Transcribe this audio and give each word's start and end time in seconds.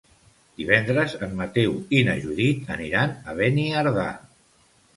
Divendres 0.61 1.13
en 1.27 1.35
Mateu 1.41 1.75
i 1.99 2.01
na 2.09 2.17
Judit 2.25 2.73
aniran 2.79 3.15
a 3.35 3.39
Beniardà. 3.43 4.11